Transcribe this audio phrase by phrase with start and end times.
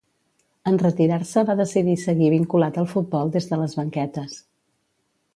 [0.69, 4.39] En retirar-se va decidir seguir vinculat al futbol des de les banquetes.